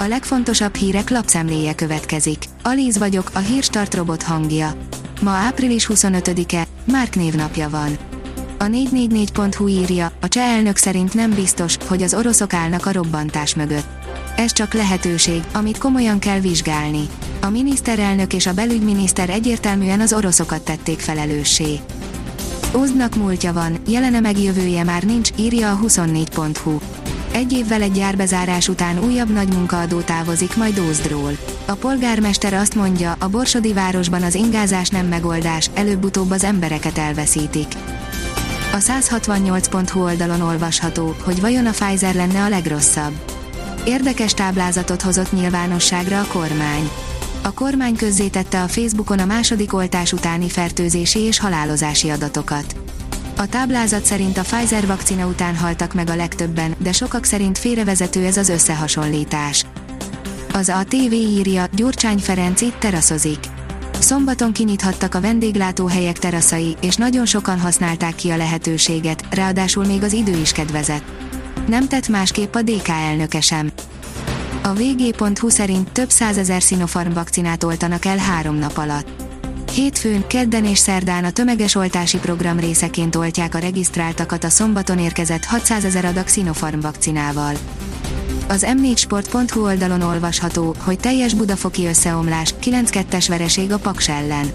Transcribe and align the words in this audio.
A 0.00 0.08
legfontosabb 0.08 0.74
hírek 0.74 1.10
lapszemléje 1.10 1.74
következik. 1.74 2.44
Alíz 2.62 2.98
vagyok, 2.98 3.30
a 3.34 3.38
hírstart 3.38 3.94
robot 3.94 4.22
hangja. 4.22 4.72
Ma 5.22 5.30
április 5.30 5.86
25-e, 5.92 6.66
Márk 6.84 7.14
névnapja 7.14 7.68
van. 7.68 7.98
A 8.58 8.64
444.hu 8.64 9.68
írja, 9.68 10.12
a 10.20 10.28
cseh 10.28 10.54
elnök 10.54 10.76
szerint 10.76 11.14
nem 11.14 11.30
biztos, 11.30 11.76
hogy 11.88 12.02
az 12.02 12.14
oroszok 12.14 12.52
állnak 12.52 12.86
a 12.86 12.92
robbantás 12.92 13.54
mögött. 13.54 13.86
Ez 14.36 14.52
csak 14.52 14.74
lehetőség, 14.74 15.42
amit 15.52 15.78
komolyan 15.78 16.18
kell 16.18 16.40
vizsgálni. 16.40 17.08
A 17.40 17.48
miniszterelnök 17.48 18.32
és 18.32 18.46
a 18.46 18.54
belügyminiszter 18.54 19.30
egyértelműen 19.30 20.00
az 20.00 20.12
oroszokat 20.12 20.64
tették 20.64 20.98
felelőssé. 20.98 21.80
Ozdnak 22.72 23.16
múltja 23.16 23.52
van, 23.52 23.78
jelene 23.88 24.20
meg 24.20 24.38
jövője 24.38 24.84
már 24.84 25.02
nincs, 25.02 25.30
írja 25.36 25.70
a 25.70 25.78
24.hu. 25.86 26.78
Egy 27.32 27.52
évvel 27.52 27.82
egy 27.82 27.92
gyárbezárás 27.92 28.68
után 28.68 29.04
újabb 29.04 29.32
nagy 29.32 29.48
munkaadó 29.48 30.00
távozik 30.00 30.56
majd 30.56 30.78
Ózdról. 30.78 31.32
A 31.66 31.72
polgármester 31.72 32.54
azt 32.54 32.74
mondja, 32.74 33.16
a 33.18 33.28
Borsodi 33.28 33.72
városban 33.72 34.22
az 34.22 34.34
ingázás 34.34 34.88
nem 34.88 35.06
megoldás, 35.06 35.70
előbb-utóbb 35.74 36.30
az 36.30 36.44
embereket 36.44 36.98
elveszítik. 36.98 37.66
A 38.72 38.76
168.hu 38.76 40.02
oldalon 40.02 40.40
olvasható, 40.40 41.14
hogy 41.24 41.40
vajon 41.40 41.66
a 41.66 41.70
Pfizer 41.70 42.14
lenne 42.14 42.42
a 42.42 42.48
legrosszabb. 42.48 43.12
Érdekes 43.84 44.34
táblázatot 44.34 45.02
hozott 45.02 45.32
nyilvánosságra 45.32 46.20
a 46.20 46.26
kormány. 46.32 46.90
A 47.42 47.52
kormány 47.52 47.96
közzétette 47.96 48.62
a 48.62 48.68
Facebookon 48.68 49.18
a 49.18 49.24
második 49.24 49.74
oltás 49.74 50.12
utáni 50.12 50.48
fertőzési 50.48 51.18
és 51.18 51.38
halálozási 51.38 52.08
adatokat. 52.08 52.89
A 53.40 53.46
táblázat 53.46 54.04
szerint 54.04 54.38
a 54.38 54.42
Pfizer 54.42 54.86
vakcina 54.86 55.26
után 55.26 55.56
haltak 55.56 55.94
meg 55.94 56.10
a 56.10 56.16
legtöbben, 56.16 56.74
de 56.78 56.92
sokak 56.92 57.24
szerint 57.24 57.58
félrevezető 57.58 58.24
ez 58.24 58.36
az 58.36 58.48
összehasonlítás. 58.48 59.64
Az 60.52 60.68
a 60.68 60.84
TV 60.88 61.12
írja, 61.12 61.64
Gyurcsány 61.72 62.18
Ferenc 62.18 62.60
itt 62.60 62.78
teraszozik. 62.78 63.38
Szombaton 63.98 64.52
kinyithattak 64.52 65.14
a 65.14 65.20
vendéglátóhelyek 65.20 66.18
teraszai, 66.18 66.76
és 66.80 66.96
nagyon 66.96 67.26
sokan 67.26 67.60
használták 67.60 68.14
ki 68.14 68.30
a 68.30 68.36
lehetőséget, 68.36 69.24
ráadásul 69.30 69.84
még 69.84 70.02
az 70.02 70.12
idő 70.12 70.36
is 70.36 70.52
kedvezett. 70.52 71.04
Nem 71.66 71.88
tett 71.88 72.08
másképp 72.08 72.54
a 72.54 72.62
DK 72.62 72.88
elnöke 72.88 73.40
sem. 73.40 73.70
A 74.62 74.72
vg.hu 74.72 75.48
szerint 75.48 75.92
több 75.92 76.10
százezer 76.10 76.60
Sinopharm 76.60 77.12
vakcinát 77.12 77.64
oltanak 77.64 78.04
el 78.04 78.18
három 78.18 78.56
nap 78.56 78.76
alatt. 78.76 79.29
Hétfőn, 79.74 80.26
kedden 80.26 80.64
és 80.64 80.78
szerdán 80.78 81.24
a 81.24 81.30
tömeges 81.30 81.74
oltási 81.74 82.18
program 82.18 82.58
részeként 82.58 83.16
oltják 83.16 83.54
a 83.54 83.58
regisztráltakat 83.58 84.44
a 84.44 84.48
szombaton 84.48 84.98
érkezett 84.98 85.44
600 85.44 85.84
ezer 85.84 86.04
adag 86.04 86.28
Sinopharm 86.28 86.80
vakcinával. 86.80 87.54
Az 88.48 88.66
m4sport.hu 88.68 89.64
oldalon 89.64 90.02
olvasható, 90.02 90.74
hogy 90.78 90.98
teljes 90.98 91.34
budafoki 91.34 91.86
összeomlás, 91.86 92.54
9-2-es 92.62 93.24
vereség 93.28 93.72
a 93.72 93.78
Paks 93.78 94.08
ellen. 94.08 94.50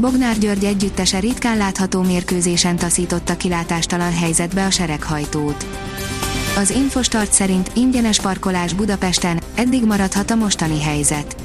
Bognár 0.00 0.38
György 0.38 0.64
együttese 0.64 1.18
ritkán 1.18 1.56
látható 1.56 2.02
mérkőzésen 2.02 2.76
taszította 2.76 3.36
kilátástalan 3.36 4.12
helyzetbe 4.12 4.64
a 4.64 4.70
sereghajtót. 4.70 5.66
Az 6.56 6.70
Infostart 6.70 7.32
szerint 7.32 7.70
ingyenes 7.74 8.20
parkolás 8.20 8.72
Budapesten, 8.72 9.40
eddig 9.54 9.84
maradhat 9.84 10.30
a 10.30 10.34
mostani 10.34 10.82
helyzet. 10.82 11.36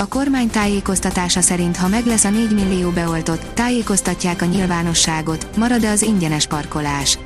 A 0.00 0.08
kormány 0.08 0.50
tájékoztatása 0.50 1.40
szerint 1.40 1.76
ha 1.76 1.88
meg 1.88 2.06
lesz 2.06 2.24
a 2.24 2.30
4 2.30 2.54
millió 2.54 2.90
beoltott, 2.90 3.44
tájékoztatják 3.54 4.42
a 4.42 4.44
nyilvánosságot, 4.44 5.56
marad-e 5.56 5.90
az 5.90 6.02
ingyenes 6.02 6.46
parkolás. 6.46 7.18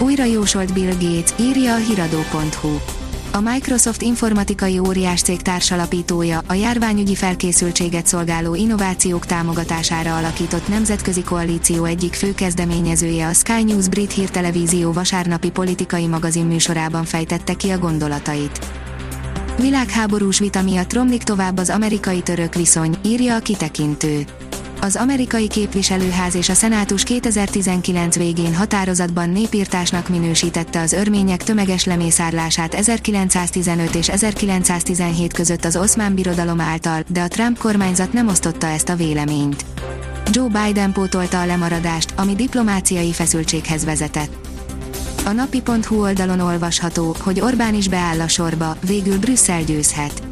Újra 0.00 0.24
jósolt 0.24 0.72
Bill 0.72 0.92
Gates, 0.92 1.34
írja 1.40 1.74
a 1.74 1.76
hiradó.hu. 1.76 2.76
A 3.32 3.40
Microsoft 3.40 4.02
informatikai 4.02 4.78
óriás 4.78 5.22
cég 5.22 5.42
társalapítója, 5.42 6.40
a 6.46 6.54
járványügyi 6.54 7.14
felkészültséget 7.14 8.06
szolgáló 8.06 8.54
innovációk 8.54 9.26
támogatására 9.26 10.16
alakított 10.16 10.68
nemzetközi 10.68 11.22
koalíció 11.22 11.84
egyik 11.84 12.14
fő 12.14 12.34
kezdeményezője 12.34 13.26
a 13.26 13.32
Sky 13.32 13.62
News 13.62 13.88
brit 13.88 14.12
hírtelevízió 14.12 14.92
vasárnapi 14.92 15.50
politikai 15.50 16.06
magazin 16.06 16.46
műsorában 16.46 17.04
fejtette 17.04 17.54
ki 17.54 17.70
a 17.70 17.78
gondolatait. 17.78 18.83
Világháborús 19.56 20.38
vita 20.38 20.62
miatt 20.62 20.92
romlik 20.92 21.22
tovább 21.22 21.58
az 21.58 21.70
amerikai-török 21.70 22.54
viszony, 22.54 22.96
írja 23.04 23.34
a 23.34 23.38
kitekintő. 23.38 24.24
Az 24.80 24.96
amerikai 24.96 25.48
képviselőház 25.48 26.34
és 26.34 26.48
a 26.48 26.54
szenátus 26.54 27.02
2019 27.02 28.16
végén 28.16 28.54
határozatban 28.54 29.30
népírtásnak 29.30 30.08
minősítette 30.08 30.80
az 30.80 30.92
örmények 30.92 31.42
tömeges 31.42 31.84
lemészárlását 31.84 32.74
1915 32.74 33.94
és 33.94 34.08
1917 34.08 35.32
között 35.32 35.64
az 35.64 35.76
oszmán 35.76 36.14
birodalom 36.14 36.60
által, 36.60 37.02
de 37.08 37.20
a 37.20 37.28
Trump 37.28 37.58
kormányzat 37.58 38.12
nem 38.12 38.28
osztotta 38.28 38.66
ezt 38.66 38.88
a 38.88 38.96
véleményt. 38.96 39.64
Joe 40.30 40.48
Biden 40.64 40.92
pótolta 40.92 41.40
a 41.40 41.46
lemaradást, 41.46 42.14
ami 42.16 42.34
diplomáciai 42.34 43.12
feszültséghez 43.12 43.84
vezetett. 43.84 44.53
A 45.24 45.32
napi.hu 45.32 46.00
oldalon 46.00 46.40
olvasható, 46.40 47.16
hogy 47.20 47.40
Orbán 47.40 47.74
is 47.74 47.88
beáll 47.88 48.20
a 48.20 48.28
sorba, 48.28 48.76
végül 48.86 49.18
Brüsszel 49.18 49.62
győzhet. 49.62 50.22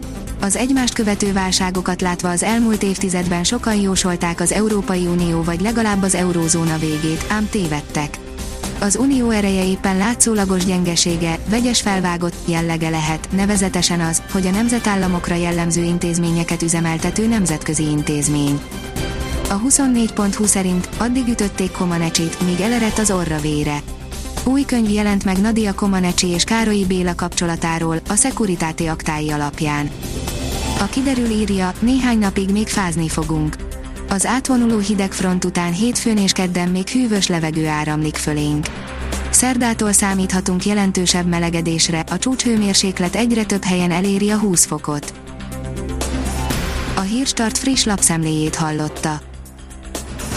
Az 0.41 0.57
egymást 0.57 0.95
követő 0.95 1.33
válságokat 1.33 2.01
látva 2.01 2.31
az 2.31 2.43
elmúlt 2.43 2.83
évtizedben 2.83 3.45
sokan 3.45 3.75
jósolták 3.75 4.41
az 4.41 4.53
Európai 4.53 5.07
Unió 5.07 5.43
vagy 5.43 5.61
legalább 5.61 6.03
az 6.03 6.15
eurózóna 6.15 6.79
végét, 6.79 7.25
ám 7.29 7.49
tévedtek. 7.49 8.19
Az 8.81 8.97
unió 8.97 9.31
ereje 9.31 9.65
éppen 9.65 9.97
látszólagos 9.97 10.65
gyengesége, 10.65 11.39
vegyes 11.49 11.81
felvágott 11.81 12.35
jellege 12.45 12.89
lehet, 12.89 13.29
nevezetesen 13.33 14.01
az, 14.01 14.23
hogy 14.33 14.47
a 14.47 14.51
nemzetállamokra 14.51 15.35
jellemző 15.35 15.83
intézményeket 15.83 16.63
üzemeltető 16.63 17.27
nemzetközi 17.27 17.83
intézmény. 17.83 18.61
A 19.49 19.61
24.20 19.61 20.45
szerint 20.45 20.89
addig 20.99 21.29
ütötték 21.29 21.71
Komanecsit, 21.71 22.41
míg 22.45 22.61
elerett 22.61 22.99
az 22.99 23.11
orra 23.11 23.41
vére. 23.41 23.83
Új 24.45 24.63
könyv 24.63 24.91
jelent 24.91 25.25
meg 25.25 25.41
Nadia 25.41 25.75
Comaneci 25.75 26.27
és 26.27 26.45
Károlyi 26.45 26.85
Béla 26.85 27.15
kapcsolatáról, 27.15 28.01
a 28.09 28.15
Securitate 28.15 28.91
aktái 28.91 29.31
alapján. 29.31 29.91
A 30.81 30.85
kiderül 30.85 31.31
írja, 31.31 31.73
néhány 31.81 32.19
napig 32.19 32.51
még 32.51 32.69
fázni 32.69 33.09
fogunk. 33.09 33.57
Az 34.09 34.27
átvonuló 34.27 34.79
hideg 34.79 35.13
front 35.13 35.45
után 35.45 35.73
hétfőn 35.73 36.19
és 36.19 36.33
kedden 36.33 36.69
még 36.69 36.89
hűvös 36.89 37.27
levegő 37.27 37.67
áramlik 37.67 38.17
fölénk. 38.17 38.67
Szerdától 39.31 39.93
számíthatunk 39.93 40.65
jelentősebb 40.65 41.27
melegedésre, 41.27 42.05
a 42.11 42.19
csúcshőmérséklet 42.19 43.15
egyre 43.15 43.45
több 43.45 43.65
helyen 43.65 43.91
eléri 43.91 44.31
a 44.31 44.39
20 44.39 44.65
fokot. 44.65 45.13
A 46.95 47.01
Hírstart 47.01 47.59
friss 47.59 47.85
lapszemléjét 47.85 48.55
hallotta. 48.55 49.21